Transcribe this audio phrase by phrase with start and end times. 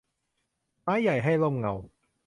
[0.81, 1.73] ไม้ใหญ่ให้ร่มเงา